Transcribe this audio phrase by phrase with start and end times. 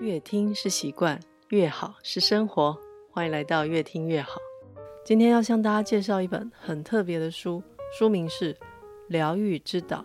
[0.00, 2.76] 越听是习惯，越好是生活。
[3.10, 4.38] 欢迎来到越听越好。
[5.02, 7.62] 今天要向大家介绍一本很特别的书，
[7.98, 8.52] 书名是
[9.08, 10.04] 《疗愈之岛》，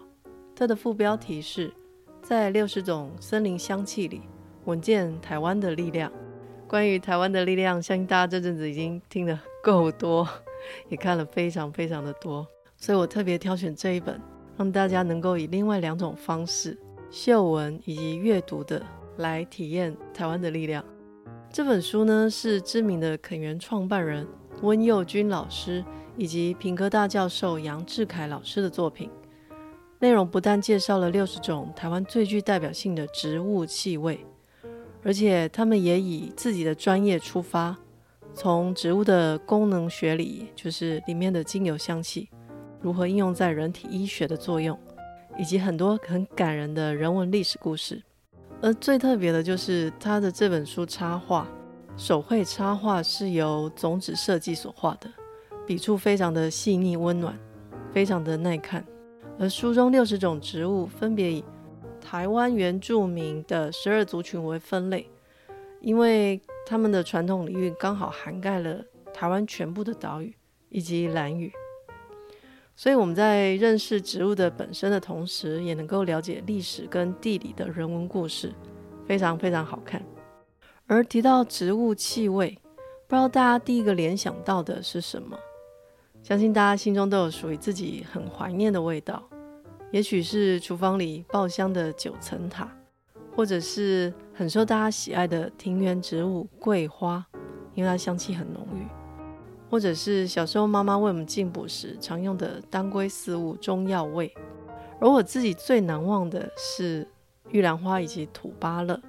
[0.55, 1.73] 它的副标题是
[2.23, 4.21] “在六十种森林香气里，
[4.63, 6.09] 闻见台湾的力量”。
[6.69, 10.25] 关于台湾的力量，相信大家这阵子已经听得够多，
[10.87, 12.47] 也看了非常非常的多，
[12.77, 14.21] 所以我特别挑选这一本，
[14.55, 16.79] 让大家能够以另外两种方式，
[17.09, 18.81] 嗅闻以及阅读的。
[19.17, 20.83] 来体验台湾的力量。
[21.49, 24.25] 这本书呢，是知名的垦园创办人
[24.61, 25.83] 温佑君老师
[26.15, 29.09] 以及屏科大教授杨志凯老师的作品。
[29.99, 34.25] 内容不但介绍了六十种台湾最具代表性的植物气味，
[35.03, 37.77] 而且他们也以自己的专业出发，
[38.33, 42.29] 从植物的功能学里，就是里面的精油香气，
[42.81, 44.75] 如何应用在人体医学的作用，
[45.37, 48.01] 以及很多很感人的人文历史故事。
[48.61, 51.47] 而最特别的就是他的这本书插画，
[51.97, 55.09] 手绘插画是由种子设计所画的，
[55.65, 57.37] 笔触非常的细腻温暖，
[57.91, 58.85] 非常的耐看。
[59.39, 61.43] 而书中六十种植物分别以
[61.99, 65.09] 台湾原住民的十二族群为分类，
[65.79, 68.79] 因为他们的传统领域刚好涵盖了
[69.11, 70.35] 台湾全部的岛屿
[70.69, 71.51] 以及兰屿。
[72.81, 78.51] 所以我们在认识植物的本身的同时，也能够了解历史跟地理的人文故事，
[79.05, 80.01] 非常非常好看。
[80.87, 82.57] 而提到植物气味，
[83.07, 85.37] 不知道大家第一个联想到的是什么？
[86.23, 89.21] 相信大家心中都有属于自己很怀念的味道，
[89.91, 92.67] 也许是厨房里爆香的九层塔，
[93.35, 97.23] 或者是很受大家喜爱的庭园植物桂花，
[97.75, 99.00] 因为它香气很浓郁。
[99.71, 104.29] 或者是小时候妈妈为我们进补时常用的当归四物中药味，
[104.99, 107.07] 而我自己最难忘的是
[107.51, 109.01] 玉兰花以及土芭乐，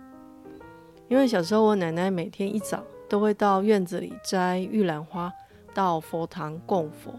[1.08, 5.32] 因为小时候我奶奶每天一早都会到院子里摘玉兰花
[5.74, 7.12] 到佛堂供佛，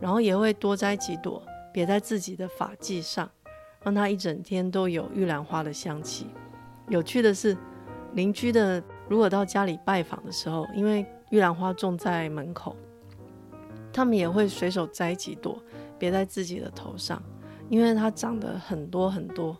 [0.00, 3.30] 然后也会多摘几朵别在自己的发髻上，
[3.82, 6.26] 让它一整天都有玉兰花的香气。
[6.88, 7.54] 有趣的是，
[8.14, 12.74] 邻居的如果到家里拜访的时候，因为玉兰花种在门口，
[13.92, 15.60] 他们也会随手摘几朵
[15.98, 17.22] 别在自己的头上，
[17.68, 19.56] 因为它长得很多很多，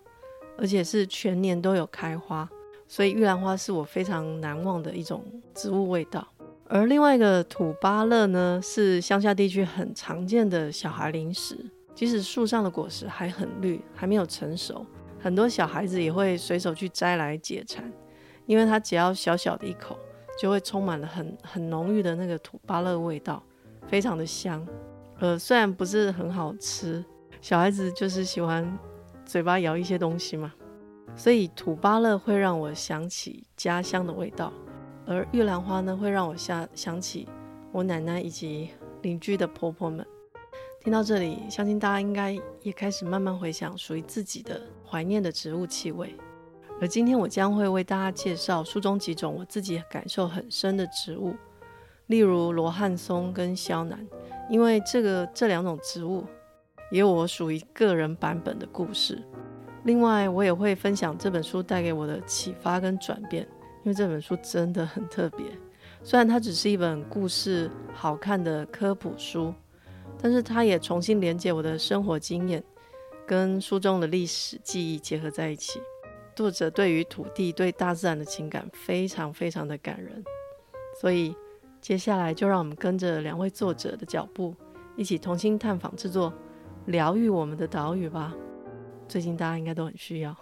[0.57, 2.49] 而且是全年都有开花，
[2.87, 5.25] 所以玉兰花是我非常难忘的一种
[5.55, 6.27] 植物味道。
[6.71, 11.59] 而另外一个土芭乐呢，是乡下地区很常见的小孩零食，
[11.95, 14.85] 即使树上的果实还很绿，还没有成熟，
[15.19, 17.91] 很多小孩子也会随手去摘来解馋，
[18.47, 19.99] 因为它只要小小的一口。
[20.39, 23.43] 就会充满了很很浓郁的那个土巴乐味道，
[23.89, 24.65] 非常的香。
[25.19, 27.05] 呃，虽然不是很好吃，
[27.41, 28.79] 小孩子就是喜欢
[29.27, 30.55] 嘴巴咬一些东西嘛，
[31.17, 34.53] 所以土巴乐会让我想起家乡的味道，
[35.07, 37.29] 而玉兰花呢，会让我想想起
[37.73, 38.71] 我奶奶以及
[39.03, 40.07] 邻居的婆婆们。
[40.81, 46.15] 听到这里，相信大家应该也开始慢慢回想属于自己的怀念的植物气味。
[46.81, 51.35] 而今天我将会为大家介绍书中几种我自己感受很深的植物，
[52.07, 54.07] 例如罗汉松跟肖楠，
[54.49, 56.25] 因为这个这两种植物
[56.93, 59.21] 也有我属于个人版本的故事。
[59.85, 63.43] 另外，我也会分享这本书带给我的启发跟转变，
[63.83, 65.47] 因为这本书真的很特别。
[66.05, 69.53] 虽然它只是一本故事好看的科普书，
[70.21, 72.63] 但是它也重新连接我的生活经验，
[73.27, 75.81] 跟书中的历史记忆结合在一起。
[76.39, 80.23] 作者对于土地、对大自然的情感非常非常的感人，
[81.01, 81.35] 所以
[81.81, 84.55] 接下来就让我们跟着两位作者的脚步，
[84.97, 86.33] 一起同心探访制作
[86.87, 88.33] 疗愈我们的岛屿吧。
[89.09, 90.33] 最近大家应该都很需要。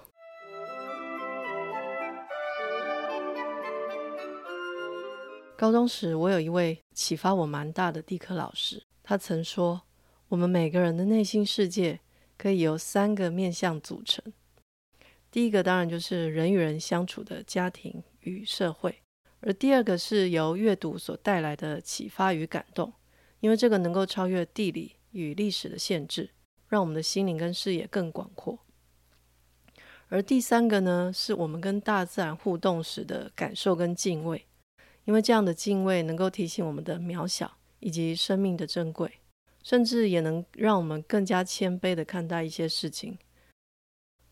[5.57, 9.81] 高中时，我有一位启发我蛮大的地科老师，他曾说，
[10.29, 11.99] 我们每个人的内心世界
[12.37, 14.23] 可以由三个面向组成。
[15.31, 19.03] 第一个当然就是人与人相处的家庭与社会，
[19.41, 22.93] 而第二个是由阅读所带来的启发与感动，
[23.41, 26.31] 因为这个能够超越地理与历史的限制，
[26.69, 28.59] 让我们的心灵跟视野更广阔。
[30.09, 34.47] 而第三个呢，是我们跟大自然互动时的感受跟敬畏，
[35.05, 39.11] 因为这样的敬畏能够提醒我们的渺小以及生命的珍贵，
[39.63, 43.19] 甚至也能让我们更加谦卑地看待一些事情。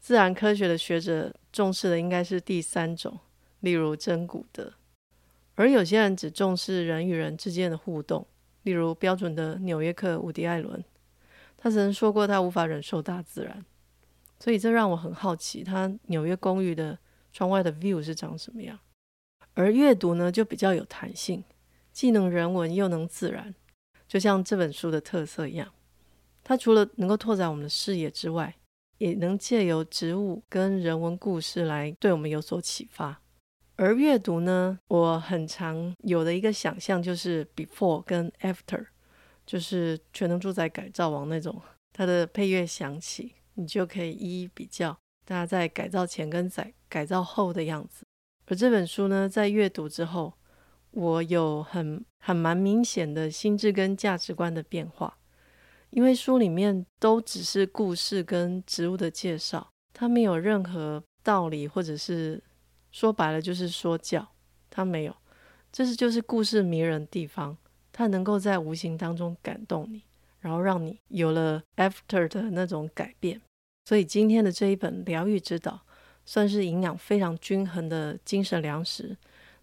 [0.04, 3.18] 自然科学的学者重视的应该是第三种，
[3.60, 4.66] 例如真古德；
[5.54, 8.26] 而有些人只重视人与人之间的互动，
[8.64, 10.84] 例如标准的纽约客伍迪·艾伦。
[11.56, 13.64] 他曾说过他无法忍受大自然，
[14.38, 16.98] 所以这让我很好奇，他纽约公寓的
[17.32, 18.78] 窗外的 view 是长什么样。
[19.54, 21.42] 而阅读呢，就比较有弹性，
[21.94, 23.54] 既能人文又能自然，
[24.06, 25.72] 就像这本书的特色一样。
[26.42, 28.54] 它除了能够拓展我们的视野之外，
[28.98, 33.20] 也能借由植物跟人文故事来对我们有所启发。
[33.76, 38.86] 而阅读呢，我很常有的一个想象就是 before 跟 after，
[39.44, 41.60] 就是《全能住宅改造王》那种，
[41.92, 48.04] 它的配乐响起，你就可以一一比较大家在改造前跟在改造后的样子。
[48.46, 50.34] 而这本书呢，在阅读之后，
[50.92, 55.18] 我有很很蛮明显的心智跟价值观的变化，
[55.94, 62.42] 因为书里面都只是故事跟植物的介绍，它没有任何道理或者是。
[62.90, 64.24] 说白了就是说教，
[64.70, 65.16] 它没有，
[65.72, 67.58] 这是就是故事迷人的地方，
[67.90, 70.00] 它能够在无形当中感动你，
[70.38, 73.40] 然后让你有了 after 的那种改变。
[73.86, 75.82] 所以今天的这一本《疗愈之道》
[76.24, 79.16] 算是营养非常均衡的精神粮食，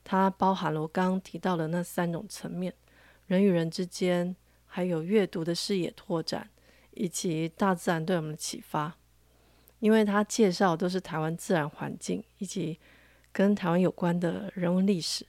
[0.03, 2.73] 它包含了我刚刚提到的那三种层面：
[3.27, 4.35] 人与人之间，
[4.73, 6.49] 还有阅读的视野拓展，
[6.91, 8.95] 以及大自然对我们的启发。
[9.79, 12.79] 因为它介绍都是台湾自然环境以及。
[13.33, 15.25] 跟台湾有关的人文历史，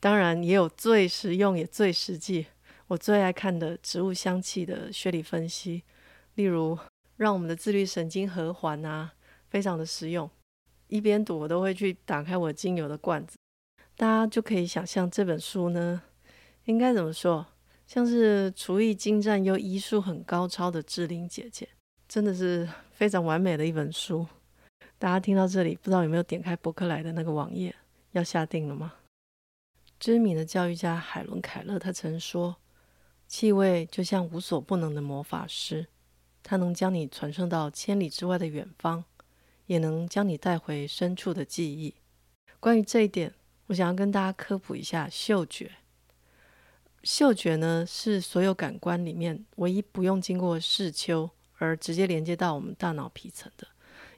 [0.00, 2.46] 当然也有最实用也最实际，
[2.86, 5.82] 我最爱看的植物香气的学理分析，
[6.36, 6.78] 例如
[7.18, 9.12] 让我们的自律神经和缓啊，
[9.50, 10.30] 非常的实用。
[10.88, 13.36] 一边读我都会去打开我精油的罐子，
[13.98, 16.00] 大家就可以想象这本书呢，
[16.64, 17.46] 应该怎么说？
[17.86, 21.68] 像是厨艺精湛又医术很高超的志玲姐姐，
[22.08, 24.26] 真的是非常完美的一本书。
[24.98, 27.74] 大家听到这里，不知道有没有点开博客来的那个网页，
[28.12, 28.94] 要下定了吗？
[30.00, 32.56] 知名的教育家海伦·凯勒他曾说
[33.28, 35.86] ：“气味就像无所不能的魔法师，
[36.42, 39.04] 它能将你传送到千里之外的远方，
[39.66, 41.94] 也能将你带回深处的记忆。”
[42.58, 43.34] 关于这一点，
[43.66, 45.70] 我想要跟大家科普一下嗅觉。
[47.04, 53.68] 嗅觉呢，是所有感官里面唯一不用经过视丘而直接连接到我们大脑皮层的。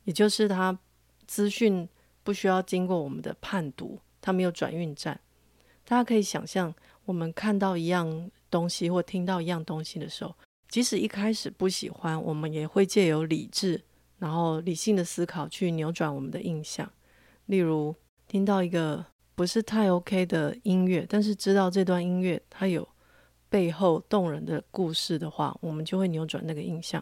[0.04, 0.78] 也就是它
[1.26, 1.88] 资讯
[2.22, 5.20] 不需要经过我们的判读，它没有转运站。
[5.84, 6.72] 大家可以想象，
[7.04, 10.34] 我们看到一样东西或听到一样东西的时候，
[10.68, 13.82] 即使一开始不喜欢，我们也会借由理智，
[14.18, 16.88] 然后理性的思考去扭转我们的印象。
[17.46, 17.94] 例如，
[18.28, 19.04] 听到一个
[19.36, 22.88] 不是太 OK 的音乐，但是知道这段音乐它有
[23.48, 27.00] 背后动人的故事的话，我们就会扭转那个印象。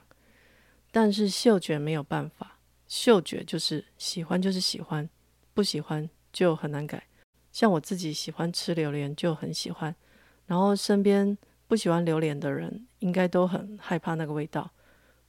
[0.91, 2.59] 但是嗅觉没有办法。
[2.87, 5.09] 嗅觉就是喜欢就是喜欢，
[5.55, 7.03] 不喜欢就很难改。
[7.51, 9.95] 像我自己喜欢吃榴莲就很喜欢，
[10.47, 14.71] 然后身边不喜欢榴莲的人应该都很害怕那个味道。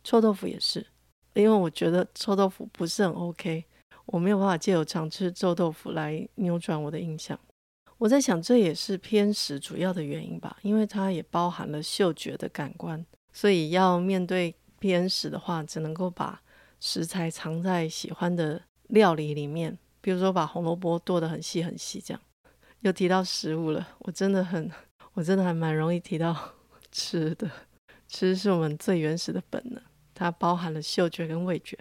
[0.03, 0.85] 臭豆腐也是，
[1.33, 3.63] 因为我觉得臭豆腐不是很 OK，
[4.05, 7.39] 我没有办法借由常吃臭豆腐来扭转我的印象。
[7.97, 16.41] 我在想这也是偏食主要的原因吧，因为它也包含了嗅觉的感官，所以要面对偏食的话，只能够把。
[16.81, 22.21] 食材藏在喜欢的料理里面，比如说把红萝卜剁得很细很细，这样。
[22.81, 24.69] 又提到食物了，我真的很，
[25.13, 26.37] 我真的还蛮容易提到
[26.91, 27.49] 吃的。
[28.07, 29.81] 吃是我们最原始的本能，
[30.13, 31.79] 它包含了嗅觉跟味觉。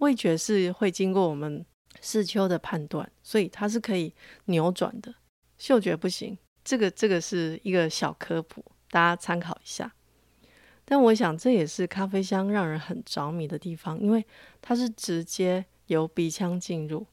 [0.00, 1.64] 味觉是会经过我们
[2.02, 4.12] 视丘的判断，所以它是可以
[4.46, 5.14] 扭转的。
[5.56, 9.94] 嗅觉不行，这个这个是一个小科普，大家参考一下。
[10.84, 14.26] 但我想，这也是咖啡香让人很着迷的地方，因为
[14.60, 17.06] 它是直接由鼻腔进入。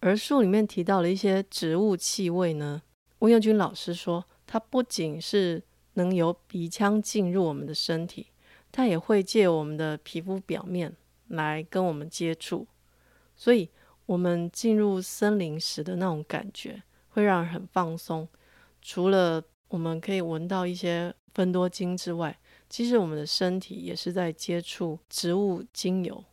[0.00, 2.82] 而书里面提到了一些植物气味呢，
[3.20, 5.62] 温佑君老师说，它不仅是
[5.94, 8.26] 能由鼻腔进入我们的身体，
[8.72, 10.94] 它也会借我们的皮肤表面
[11.28, 12.66] 来跟我们接触。
[13.34, 13.70] 所以，
[14.06, 18.28] 我们进入森林时的那种感觉，会让人很放松。
[18.80, 22.38] 除了我们可以闻到一些芬多精之外，
[22.68, 26.24] 其实我们的身体也是在接触植物精油，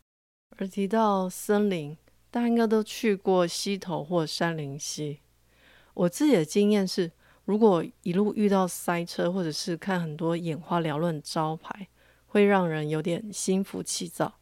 [0.58, 1.96] 而提到森林，
[2.31, 5.19] 大家应该都去过溪头或山林溪。
[5.93, 7.12] 我自己的经验是，
[7.46, 11.88] 如果一路遇到塞车，或者是看很多眼花缭乱的招牌，
[12.27, 14.38] 会让人有点心浮气躁。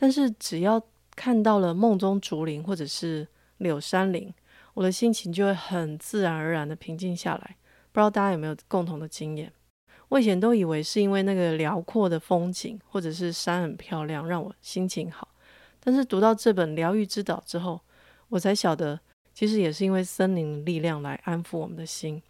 [0.00, 0.82] 但是只要
[1.14, 3.28] 看到了梦中竹林或者是
[3.58, 4.32] 柳杉林，
[4.72, 7.56] 我的心情就会很自然而然的平静下来。
[7.92, 9.52] 不知道大家有没有共同的经验？
[10.08, 15.28] 我以前都以为是因为那个辽阔的风景，或者是山很漂亮，让我心情好。
[15.78, 17.78] 但是读到这本《疗愈之岛》之后，
[18.30, 18.98] 我才晓得，
[19.34, 22.22] 其实也是因为森林的力量来安抚我们的心。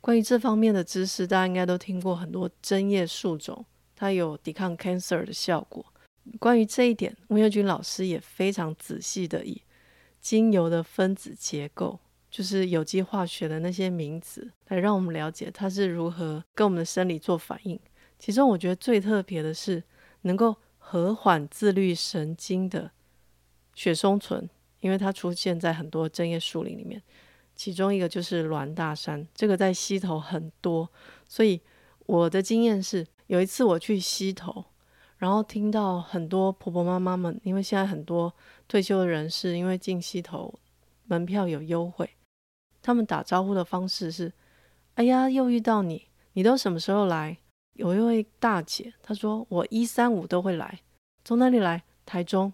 [0.00, 3.66] 关于这方面的知识，大家应该都听过很多针叶树种，
[3.96, 5.84] 它有抵抗 cancer 的效果。
[6.38, 9.62] 关于这一点，温佑君老师也非常仔细地以
[10.20, 11.98] 精油的分子结构，
[12.30, 17.78] 就是有机化学的那些名词，来让我们了解它是如何跟我们的生理做反应。
[18.18, 19.82] 其中我觉得最特别的是
[20.22, 22.90] 能够和缓自律神经的
[23.74, 24.48] 雪松醇，
[24.80, 27.02] 因为它出现在很多针叶树林里面。
[27.54, 30.90] 其中一个就是栾大山，这个在溪头很多，
[31.26, 31.60] 所以
[32.00, 34.62] 我的经验是，有一次我去溪头，
[35.18, 38.32] 然后听到很多婆婆妈妈们，因为现在很多
[38.68, 40.52] 退休的人士，因为进溪头
[41.04, 42.08] 门票有优惠，
[42.82, 44.32] 他们打招呼的方式是
[44.94, 47.36] ：“哎呀，又遇到你，你都什么时候来？”
[47.74, 50.80] 有一位大姐她说：“我一三五都会来，
[51.24, 51.82] 从哪里来？
[52.04, 52.52] 台中。”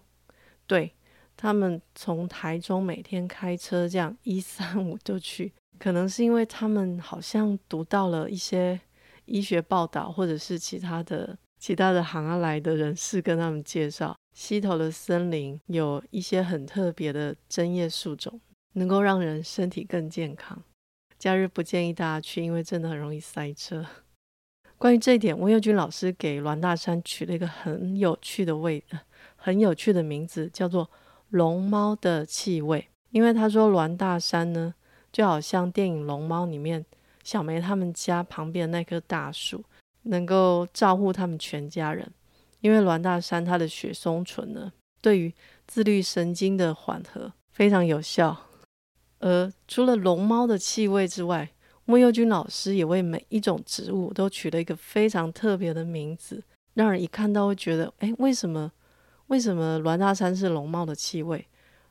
[0.67, 0.93] 对。
[1.35, 8.79] 他们从台中每天开车这样一三五就去，可能是因为他们好像读到了一些
[9.25, 18.41] 医学报道，或者是其他的其他的行来的人士跟他们介绍，溪头的森林有一些很特别的针叶树种，
[18.73, 20.61] 能够让人身体更健康。
[21.17, 23.85] 假日不建议大家去，因为真的很容易塞车。
[24.77, 28.83] 关于这一点，温佑君老师给栾大山取了一个很有趣的味，
[29.37, 30.91] 很有趣的名字，叫做。
[31.29, 34.75] 龙猫的气味，因为他说栾大山呢，
[35.13, 36.85] 就好像电影《龙猫》里面
[37.23, 39.63] 小梅他们家旁边那棵大树，
[40.03, 42.11] 能够照顾他们全家人。
[42.61, 45.33] 因为栾大山它的雪松醇呢，对于
[45.67, 48.47] 自律神经的缓和非常有效。
[49.19, 51.49] 而除了龙猫的气味之外，
[51.85, 56.41] 莫佑君老师也为每一种植物都取了一个非常特别的名字，
[56.73, 58.71] 让人一看到会觉得，哎，为什么？
[59.27, 61.47] 为什么栾大山是龙猫的气味，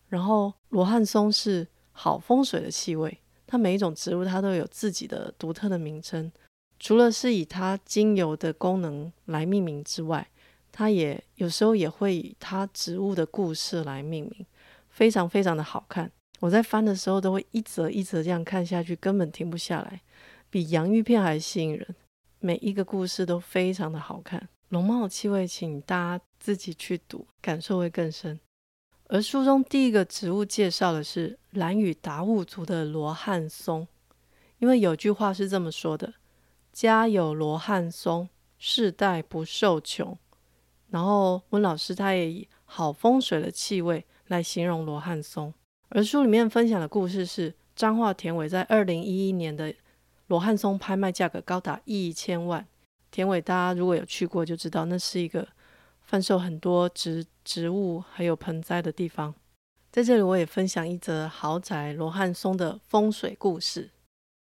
[0.08, 3.18] 然后罗汉松是好风水的气味？
[3.46, 6.30] 它每一种植物它都有自己的独特的名称，
[6.82, 10.28] 除了是以它精油的功能来命名之外，
[10.72, 14.44] 它也有时候也会以它植物的故事来命名，
[14.90, 16.10] 非常非常的好看。
[16.40, 20.00] 我在翻的时候都会一则一则这样看下去，根本停不下来，
[20.50, 21.86] 比洋芋片还吸引人。
[22.40, 24.48] 每一个故事都非常的好看。
[24.70, 28.40] 龙猫的气味，请大家自己去读，感受会更深。
[29.06, 33.86] 而书中第一个植物介绍的是兰屿达悟族的罗汉松，
[34.58, 36.14] 因为有句话是这么说的
[36.72, 40.18] ：“家有罗汉松，世代不受穷。”
[40.90, 45.52] 然后温老师他也以好风水的气味来形容罗汉松。
[45.88, 49.74] 而书里面分享的故事是彰化田尾在二零一一年的
[50.26, 52.66] 罗汉松拍卖价格高达一千万。
[53.10, 55.46] 田尾，大家如果有去过，就知道那是一个
[56.00, 59.34] 贩售很多植植物还有盆栽的地方。
[59.90, 63.90] 在这里，我也分享一则豪宅罗汉松的风水故事。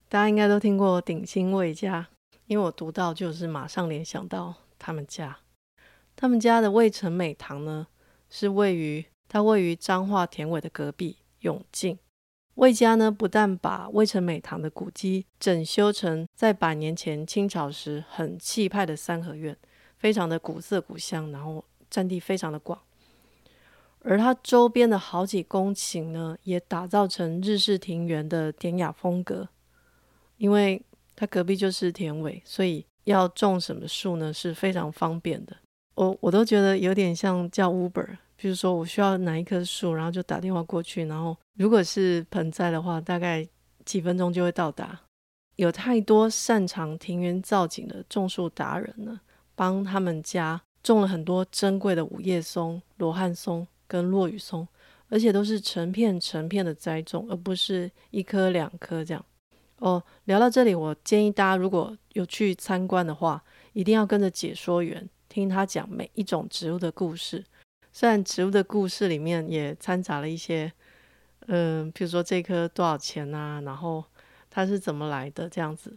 [0.09, 2.09] 大家应该都听过鼎新魏家，
[2.53, 5.39] 因为我读到就是马上联想到他们家。
[6.15, 7.87] 他们家的魏成美堂呢，
[8.29, 11.99] 是位于它位于彰化田尾的隔壁永靖。
[12.57, 19.57] 魏家呢，不但把魏成美堂的古迹整修成在百年前清朝时很气派的三合院，
[19.97, 22.79] 非常的古色古香，然后占地非常的广，
[24.01, 29.49] 而它周边的好几公顷呢，也打造成日式庭园的典雅风格。
[30.37, 30.83] 因为
[31.15, 35.57] 它隔壁就是田尾，所以要种什么树呢，是非常方便的。
[35.95, 38.19] 我我都觉得有点像叫 Uber。
[38.35, 43.47] 比如说，我需要哪一棵树，然后就打电话过去，然后如果是盆栽的话，大概
[43.85, 44.99] 几分钟就会到达。
[45.55, 49.21] 有太多擅长庭园造景的种树达人呢，
[49.55, 54.67] 帮他们家种了很多珍贵的五叶松、罗汉松跟落羽松，
[55.09, 59.25] 而且都是成片成片的栽种，而不是一颗两颗这样。
[59.83, 67.45] 哦，聊到这里，我建议大家如果有去参观的话，一定要跟着解说员听他讲每一种植物的故事。
[67.93, 70.73] 虽然植物的故事里面也掺杂了一些，
[71.49, 74.05] 嗯、比如说这棵多少钱啊，然后
[74.49, 75.97] 它是怎么来的这样子。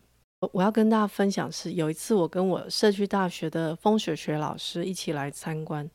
[0.51, 5.87] 我要跟大家分享是，有一次我跟我社区大学的风水学老师一起来参观，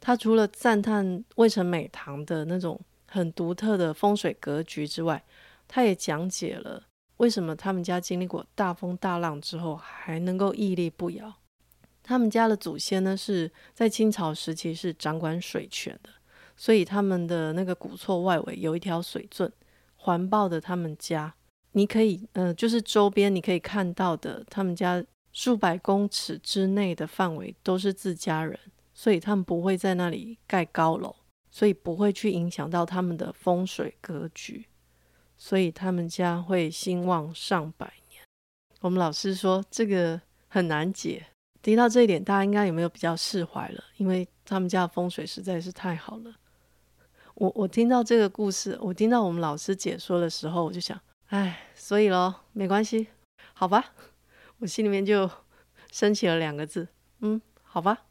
[0.00, 5.22] 他除了赞叹魏城美堂的那种很独特的风水格局之外，
[5.68, 6.84] 他也讲解了
[7.20, 11.30] 为什么他们家经历过大风大浪之后还能够屹立不摇。
[12.02, 16.08] 他们家的祖先呢，是在清朝时期是掌管水权的，
[16.56, 19.52] 所以他们的那个古厝外围有一条水圳
[19.96, 21.34] 环抱着他们家。
[21.72, 28.58] 你可以，呃，就是周边你可以看到的，他们家数百公尺之内的范围都是自家人，
[28.94, 31.14] 所以他们不会在那里盖高楼，
[31.50, 34.66] 所以不会去影响到他们的风水格局，
[35.40, 38.22] 所以他们家会兴旺上百年。
[38.80, 41.28] 我们老师说这个很难解。
[41.62, 43.82] 提到这一点，大家应该有没有比较释怀了？
[43.96, 46.34] 因为他们家的风水实在是太好了。
[47.34, 53.08] 我我听到这个故事，我听到我们老师解说的时候，我就想，哎，所以咯，没关系，
[53.54, 53.94] 好吧，
[54.58, 55.30] 我心里面就
[55.90, 56.86] 升起了两个字，
[57.20, 58.06] 嗯，好吧。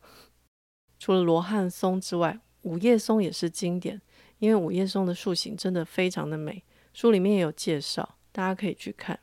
[0.97, 4.01] 除了罗汉松之外，五叶松也是经典，
[4.39, 9.19] 因为五叶松的树形真的非常的美，书里面也有介绍，大家可以去看。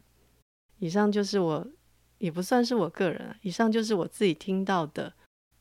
[0.78, 1.66] 以上就是我，
[2.18, 5.12] 也不算是我个人啊，以上就是我自己听到的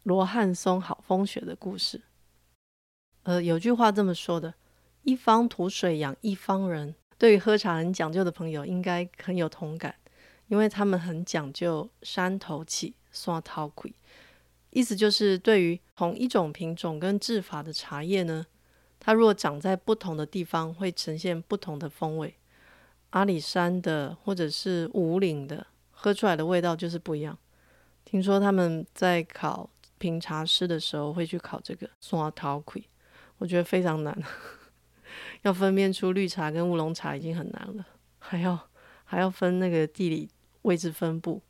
[0.04, 2.02] 罗汉松好风雪的故事。
[3.24, 4.54] 呃，有句话这么说的
[5.04, 9.96] ：“一方土水养一方人。”对于喝茶很讲究的朋友，应该很有同感，
[10.48, 13.96] 因为他们很讲究山头气、山头气，
[14.72, 18.46] 意思就是对于同一种品种跟制法的茶叶呢，
[19.06, 22.34] 它若长在不同的地方，会呈现不同的风味。
[23.12, 27.38] 阿里山的或者是武岭的，喝出来的味道就是不一样。
[28.04, 29.70] 听说他们在考
[30.00, 32.88] 评茶师的时候，会去考这个山头气。
[33.38, 34.20] 我觉得非常难，
[35.44, 37.86] 要分辨出绿茶跟乌龙茶已经很难了，
[38.18, 38.60] 还要
[39.04, 40.28] 还要分那个地理
[40.64, 41.44] 位置分布。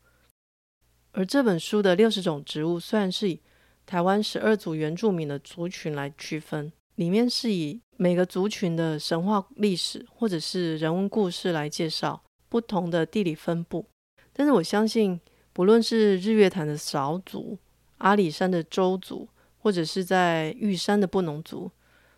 [1.14, 3.40] 而这本书的六十种植物，虽然是以
[3.86, 13.86] 台湾十二组原住民的族群来区分，里面是以每个族群的神话历史或者是人文故事来介绍不同的地理分布。
[14.34, 15.20] 但是我相信，
[15.54, 17.58] 不论是日月潭的韶族、
[17.98, 21.72] 阿里山的周族，或者是在玉山的布农族，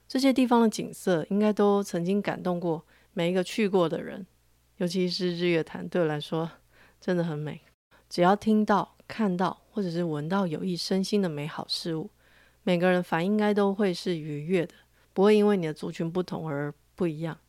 [0.08, 4.26] 这些地方的景色应该都曾经感动过每一个去过的人。
[4.78, 6.50] 尤其是日月潭，对我来说
[7.02, 7.62] 真的很美。
[8.10, 12.10] 只要听到、看到，或者是闻到有益身心的美好事物，
[12.68, 14.74] 每个人反应应该都会是愉悦的，
[15.14, 17.40] 不会因为你的族群不同而不一样。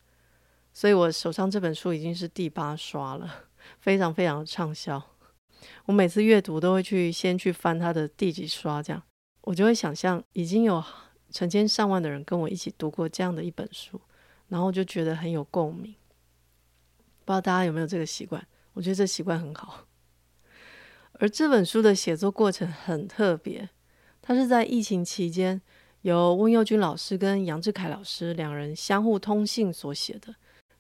[0.73, 3.47] 所以我手上这本书已经是第八刷了，
[3.81, 5.03] 非常非常畅销。
[5.87, 9.03] 我每次阅读都会去先去翻它的第几刷，这样。
[9.41, 10.81] 我就会想象，已经有
[11.33, 14.01] 成千上万的人跟我一起读过这样的一本书，
[14.47, 15.93] 然后就觉得很有共鸣。
[17.25, 18.47] 不知道大家有没有这个习惯？
[18.75, 19.85] 我觉得这习惯很好。
[21.15, 23.69] 而这本书的写作过程很特别，
[24.29, 25.59] 他是在疫情期间
[26.03, 30.35] 由温佑君老师跟杨志凯老师两人相互通信所写的。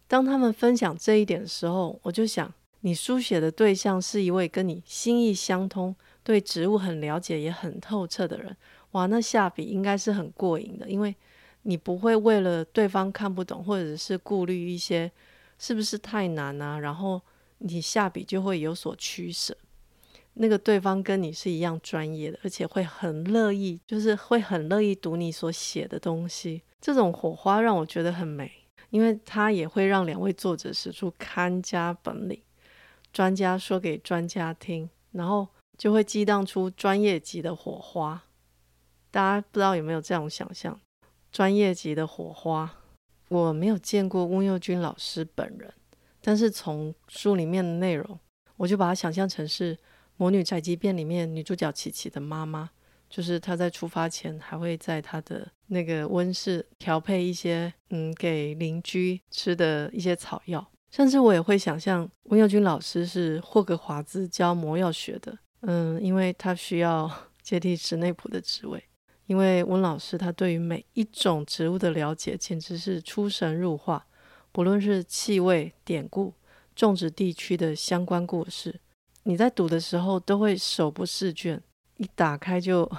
[0.07, 5.97] 当他们分享这一点的时候，我就想，你书写的对象是一位跟你心意相通。
[6.23, 8.55] 对植物很了解也很透彻的人，
[8.91, 11.17] 哇，那下笔应该是很过瘾的，因为
[11.63, 15.11] 你不会为了对方看不懂，或者是顾虑一些
[15.59, 17.19] 是不是太难啊，然后
[17.61, 19.57] 你下笔就会有所取舍。
[20.39, 26.63] 那个对方跟你是一样专业的，而且会很乐意，就是会很乐意读你所写的东西。
[26.81, 28.51] 这种火花让我觉得很美，
[28.91, 32.41] 因为它也会让两位作者使出看家本领，
[33.13, 35.49] 专家说给专家听，然后。
[35.77, 38.25] 就会激荡出专业级的火花，
[39.13, 40.77] 大家不知道有没有这种想象？
[41.31, 42.69] 专业级的火花，
[43.29, 45.73] 我没有见过翁佑君老师本人，
[46.21, 48.19] 但是从书里面的内容，
[48.57, 49.77] 我就把它想象成是
[50.19, 52.69] 《魔女宅急便》里面女主角琪琪的妈妈，
[53.09, 65.39] 就是她在出发前还会在她的那个温室调配一些嗯给邻居吃的一些草药，甚至我也会想象温佑君老师是霍格华兹教魔药学的。
[65.61, 68.83] 嗯，因为他需要接替史内普的职位，
[69.27, 74.07] 因为温老师他对于每一种植物的了解简直是出神入化，
[74.51, 76.35] 不论是气味、典故、
[76.75, 78.81] 种植地区的相关故事，
[79.25, 81.63] 你在读的时候都会手不释卷，
[81.97, 82.91] 一打开就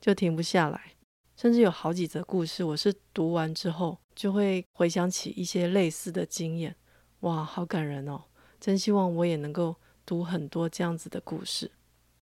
[0.00, 0.94] 就停不下来，
[1.36, 6.74] 甚至有好几则故事，我是读完之后就会回想起一些类似的经验，
[7.20, 8.22] 哇，好感人哦！
[8.58, 11.70] 真希望我也能够读很多这样子的故事。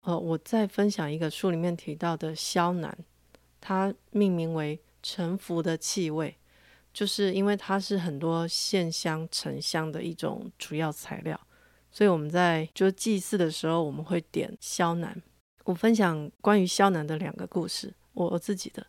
[0.03, 2.97] 呃，我再分享一个书里面提到的萧楠，
[3.61, 6.39] 它命名为沉浮的气味，
[6.95, 11.39] 就是因为它是很多线香、沉香的一种主要材料，
[11.91, 15.23] 所以我们在就祭祀的时候，我们会点萧楠。
[15.65, 18.87] 我分享关于萧楠的两个故事，我我自己的，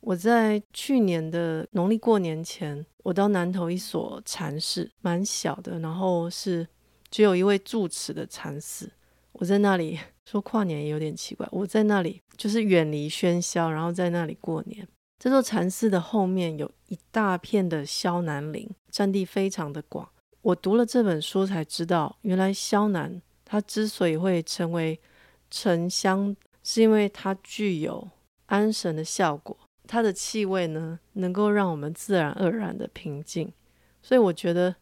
[0.00, 6.66] 我在去年的农历过年前，我到南投一所禅寺，蛮小的，然后是
[7.10, 8.92] 只有一位住持的禅寺，
[9.32, 9.98] 我在那里。
[10.24, 14.86] 说跨年也有点奇怪，我在那里就是远离喧嚣，然后在那里过年。
[15.18, 20.08] 这座禅寺的后面有一大片的萧楠林，占地非常的广。
[20.42, 25.00] 我读了这本书才知道，原来萧楠它之所以会成为
[25.50, 28.10] 沉香，是因为它具有
[28.46, 29.56] 安神的效果。
[29.86, 33.52] 它的气味呢，能够让我们自然而然的平静。
[34.02, 34.74] 所以我觉得，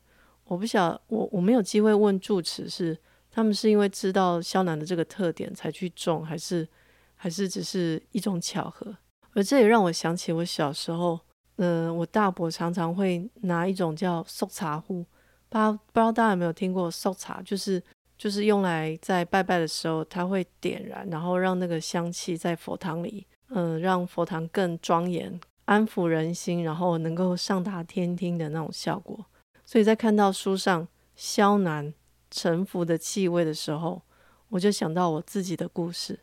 [0.44, 2.98] 我不晓，我我没有机会问住持是。
[3.32, 6.66] 他们是因为知道萧楠的这个特点才去种，还是
[7.14, 8.96] 还是只是一种巧合？
[9.34, 11.20] 而这也让我想起我小时候
[11.54, 15.06] 呃，我大伯常常会拿一种叫速茶壶，
[15.50, 17.82] 不不知道大家有没有听过速茶，就是
[18.16, 29.26] 就是用来在拜拜的时候，它会点燃，然后让那个香气在佛堂里，嗯、让佛堂更庄严，安抚人心，然后能够上达天听的那种效果。
[29.64, 30.86] 所以在看到书上
[31.16, 31.92] 萧楠
[32.30, 34.02] 沉浮的气味的时候，
[34.48, 36.18] 我就想到我自己的故事。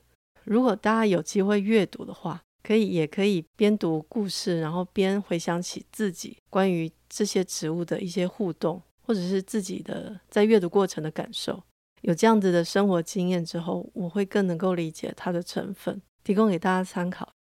[0.45, 11.63] 如果大家有机会阅读的话，可以也可以边读故事，然后边回想起自己关于这些植物的一些互动，或者是自己的在阅读过程的感受。
[12.01, 17.33] 有这样子的生活经验之后，我会更能够理解它的成分，提供给大家参考。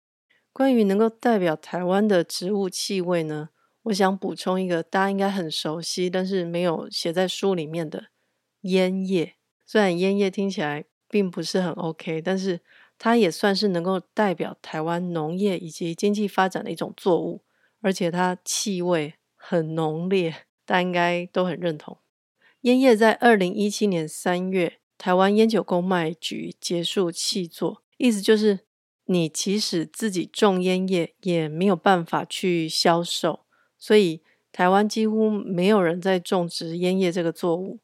[0.53, 3.49] 关于能够代表台湾的植物气味呢，
[3.83, 8.07] 我想补充一个大家应该很熟悉，但是没有写在书里面的
[8.63, 9.35] 烟叶。
[9.67, 12.61] 虽然烟叶听起来并不是很 OK，但是
[12.97, 17.43] 它也算是能够代表台湾农业以及经济发展的一种作物，
[17.83, 21.97] 而且它气味很浓烈，大家应该都很认同。
[22.63, 28.61] 烟叶在二零一七年三月，台湾烟酒公卖局结束弃作，意思就是
[29.05, 33.45] 你即使自己种烟叶，也没有办法去销售，
[33.79, 37.79] 所以台湾几乎没有人在种植烟叶这个作物。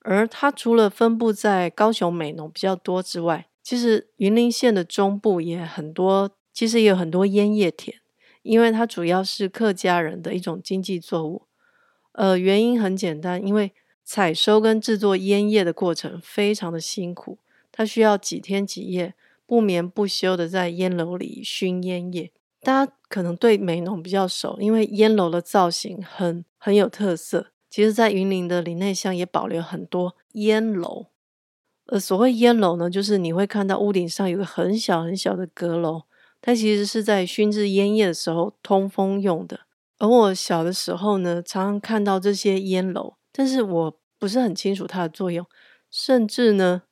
[0.00, 7.98] 而它除了分布在高雄美浓比较多之外，其实云林县的中部也很多，其实也有很多烟叶田，
[8.42, 11.46] 因为它主要是客家人的一种经济作物。
[12.14, 13.70] 呃，原因很简单，因为
[14.04, 17.38] 采收跟制作烟叶的过程非常的辛苦，
[17.70, 19.14] 它需要几天几夜
[19.46, 22.30] 不眠不休的在烟楼里熏烟叶。
[22.60, 27.48] 大家可能对美浓比较熟，因为烟楼的造型很很有特色。
[27.68, 31.06] 其实，在云林的林内乡也保留很多烟楼。
[31.86, 36.04] 呃，所谓烟楼呢，就是你会看到屋顶上有个很小很小的阁楼，
[36.40, 39.60] 它其实是在熏制烟叶的时候通风用的。
[40.04, 45.46] 而我小的时候呢，常常看到这些烟楼，但是我不是很清楚它的作用。
[45.90, 46.82] 甚至呢，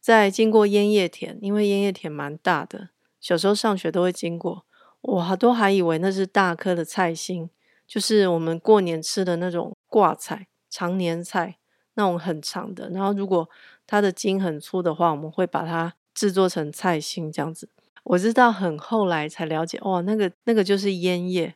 [0.00, 2.88] 在经过烟叶田，因为烟叶田蛮大的，
[3.20, 4.64] 小时候上学都会经过，
[5.02, 7.50] 我都还以为那是大颗的菜心，
[7.86, 9.72] 就是我们过年吃的那种。
[9.86, 11.58] 挂菜、长年菜
[11.94, 13.48] 那种很长的，然后如果
[13.86, 17.68] 它的茎很粗的话，我们会把它制作成菜心这样子。
[18.02, 21.54] 我知道很后来才了解，哇，那个那个就是烟叶。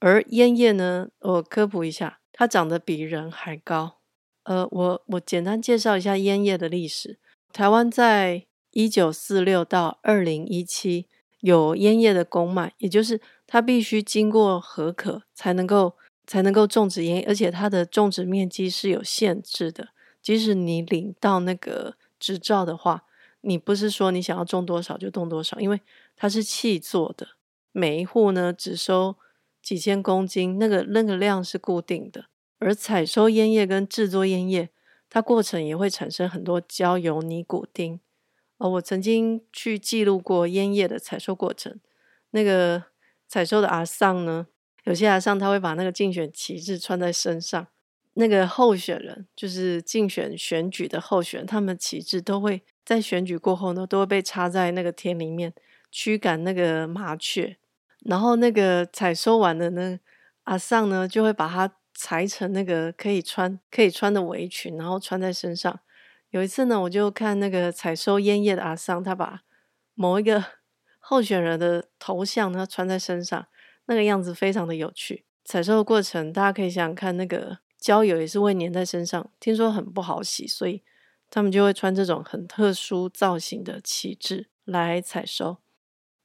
[0.00, 3.98] 而烟叶呢，我科普一下，它长得比人还高。
[4.44, 7.18] 呃，我我简单介绍一下烟叶的历史。
[7.52, 11.06] 台湾在一九四六到二零一七
[11.40, 15.96] 有烟叶的公卖，也就是它必须经过核可才能够。
[16.28, 19.90] 才能够种植烟，而且它的种植面积是有限制的。
[20.20, 23.04] 即使你领到那个执照的话，
[23.42, 25.80] 你不是说你想要种多少就种多少，因为
[26.16, 27.28] 它是气做的，
[27.70, 29.14] 每一户呢只收
[29.66, 32.26] 几千公斤，那个那个量是固定的。
[32.60, 34.68] 而采收烟叶跟制作烟叶，
[35.10, 37.98] 它过程也会产生很多焦油、尼古丁。
[38.58, 41.80] 呃，我曾经去记录过烟叶的采收过程，
[42.30, 42.84] 那个
[43.26, 44.46] 采收的阿桑呢，
[44.84, 47.66] 有些阿桑他会把那个竞选旗帜穿在身上，
[48.14, 55.52] 那个候选人就是竞选选举的候选人，他们旗帜都会在选举过后呢，都会被插在那个田里面
[55.90, 57.56] 驱赶那个麻雀。
[58.08, 59.98] 然后那个采收完的呢，
[60.44, 65.80] 阿桑呢就会把它裁成那个可以穿可以穿的围裙，然后穿在身上。
[66.30, 69.42] 有一次呢，我就看那个采收烟叶的阿桑，他把
[69.94, 70.44] 某一个
[71.00, 73.46] 候选人的头像呢穿在身上。
[73.88, 80.82] 那个样子非常的有趣，采收的过程大家可以想想看，那个焦油也是会粘在身上，听说很不好洗，所以
[81.30, 85.58] 他们就会穿这种很特殊造型的旗帜来采收。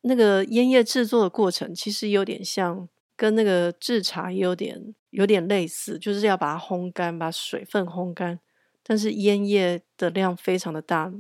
[0.02, 8.40] 那个烟叶制作的过程其实有点像，跟那个制茶也有点有点类似，就是要把它烘干，把水分烘干。
[8.84, 11.14] 但是烟叶的量非常的大，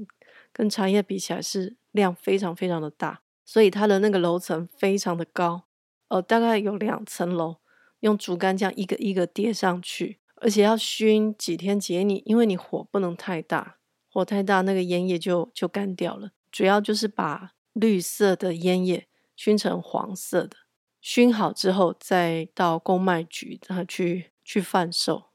[0.52, 5.64] 跟茶叶比起来是量非常非常的大，所以它的那个楼层非常的高。
[6.08, 7.58] 呃，大概有两层楼，
[8.00, 12.02] 用竹竿这样一个一个叠上去，而且要熏几天几夜。
[12.04, 13.78] 你因为你火不能太大，
[14.10, 16.32] 火太大那个烟叶就就干掉了。
[16.52, 20.58] 主要就是把绿色的烟叶熏成黄色的，
[21.00, 25.26] 熏好之后再到公卖局它去去贩售。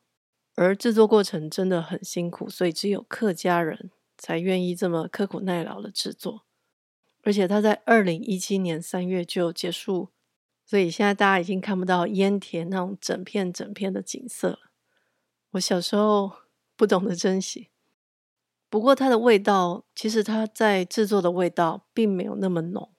[0.54, 6.44] 而制作过程真的很辛苦，所以只有客家人才愿意这么刻苦耐劳的制作。
[7.22, 10.10] 而且它在二零一七年三月就结束。
[10.68, 14.58] 所以现在大家已经看不到烟田那种整片整片的景色了。
[15.50, 16.32] 我小时候
[16.74, 17.68] 不懂得珍惜，
[18.76, 22.92] 不过它的味道，其实它在制作的味道并没有那么浓，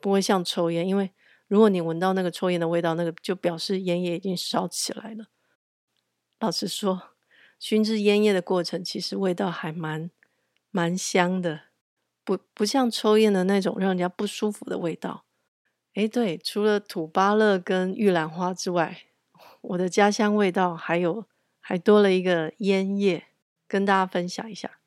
[0.00, 1.10] 不会像抽烟，因为
[1.48, 5.26] 如果你闻到那个抽烟的味道，那个就表示烟叶已经烧起来了。
[6.40, 7.10] 老实说，
[7.58, 10.10] 熏制烟叶的过程其实味道还蛮
[10.70, 11.60] 蛮香的，
[12.24, 15.26] 不不像抽烟的那种让人家不舒服的味道。
[15.92, 19.02] 诶，对，除了土巴乐跟玉兰花之外，
[19.60, 21.26] 我的家乡味道还有
[21.60, 23.26] 还多了一个烟叶，
[23.66, 24.77] 跟大家分享一下。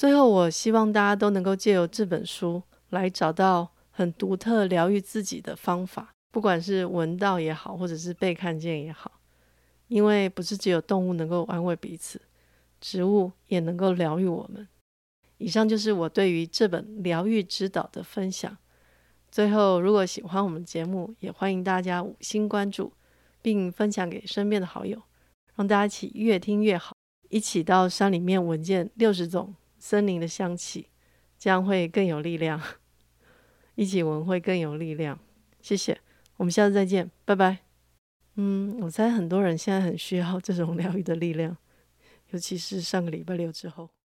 [0.00, 3.72] 最后，我希望大家都能够借由这本书来找到。
[3.92, 9.20] 很独特疗愈自己的方法，不管是闻到也好，或者是被看见也好，
[9.88, 12.18] 因为不是只有动物能够安慰彼此，
[12.80, 14.66] 植物也能够疗愈我们。
[15.36, 18.56] 以上就是我对于这本《疗愈之岛》的分享。
[19.30, 22.90] 最后，如果喜欢我们节目，也欢迎大家五星关注，
[23.42, 25.02] 并分享给身边的好友，
[25.56, 26.96] 让大家一起越听越好，
[27.28, 30.86] 一起到山里面闻见六十种森林的香气，
[31.36, 32.62] 这样会更有力量。
[33.74, 35.18] 一起闻会更有力量，
[35.60, 35.98] 谢谢，
[36.36, 37.58] 我们下次再见，拜拜。
[38.36, 41.56] 嗯，我猜很多人现在很需要这种疗愈的力量，
[42.30, 43.90] 尤其是上个礼拜六之后。